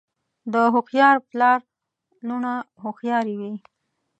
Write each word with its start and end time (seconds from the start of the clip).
د 0.53 0.53
هوښیار 0.73 1.15
پلار 1.29 1.59
لوڼه 2.27 2.53
هوښیارې 2.83 3.35
وي. 3.39 3.53